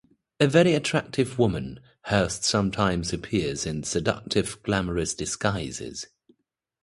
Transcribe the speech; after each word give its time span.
A 0.39 0.47
very 0.47 0.73
attractive 0.73 1.37
woman, 1.37 1.79
Hurst 2.05 2.43
sometimes 2.43 3.13
appears 3.13 3.67
in 3.67 3.83
seductive, 3.83 4.57
glamorous 4.63 5.13
disguises. 5.13 6.07